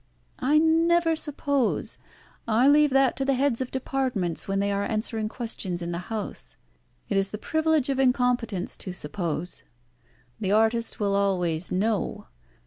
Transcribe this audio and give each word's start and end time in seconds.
"I 0.39 0.57
never 0.57 1.15
suppose. 1.15 1.99
I 2.47 2.67
leave 2.67 2.89
that 2.89 3.15
to 3.17 3.23
the 3.23 3.35
heads 3.35 3.61
of 3.61 3.69
departments 3.69 4.47
when 4.47 4.57
they 4.59 4.71
are 4.71 4.81
answering 4.83 5.29
questions 5.29 5.79
in 5.83 5.91
the 5.91 6.09
House. 6.11 6.55
It 7.07 7.17
is 7.17 7.29
the 7.29 7.37
privilege 7.37 7.87
of 7.87 7.99
incompetence 7.99 8.77
to 8.77 8.93
suppose. 8.93 9.61
The 10.39 10.51
artist 10.53 10.99
will 10.99 11.15
always 11.15 11.71
know. 11.71 12.25